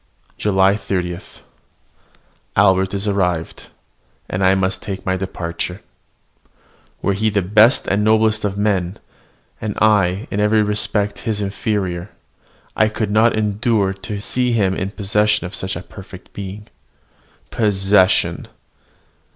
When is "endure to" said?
13.35-14.19